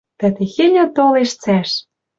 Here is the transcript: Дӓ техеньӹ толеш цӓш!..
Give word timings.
Дӓ 0.19 0.27
техеньӹ 0.35 0.85
толеш 0.95 1.31
цӓш!.. 1.41 1.69